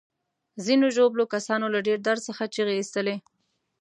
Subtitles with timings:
[0.65, 3.15] ځینو ژوبلو کسانو له ډیر درد څخه چیغې ایستلې.